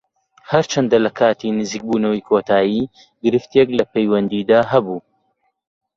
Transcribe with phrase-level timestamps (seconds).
[0.51, 2.83] هەرچەندە لە کاتی نزیکبوونەوەی کۆتایی
[3.23, 4.99] گرفتێک لە پەیوەندیدا هەبوو